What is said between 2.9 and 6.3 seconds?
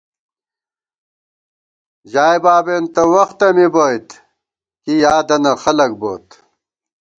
تہ وختہ مِبوئیت، کی یادَنہ خلَک بوت